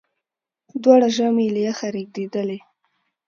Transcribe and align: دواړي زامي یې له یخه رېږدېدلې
دواړي 0.81 1.09
زامي 1.17 1.43
یې 1.47 1.53
له 1.55 1.61
یخه 1.67 1.87
رېږدېدلې 1.95 2.59